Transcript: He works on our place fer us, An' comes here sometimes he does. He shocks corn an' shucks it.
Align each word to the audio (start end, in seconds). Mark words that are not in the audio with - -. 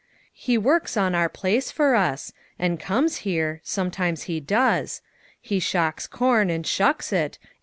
He 0.33 0.57
works 0.57 0.97
on 0.97 1.13
our 1.13 1.29
place 1.29 1.69
fer 1.69 1.93
us, 1.93 2.33
An' 2.57 2.77
comes 2.79 3.17
here 3.17 3.61
sometimes 3.63 4.23
he 4.23 4.39
does. 4.39 5.03
He 5.39 5.59
shocks 5.59 6.07
corn 6.07 6.49
an' 6.49 6.63
shucks 6.63 7.13
it. 7.13 7.37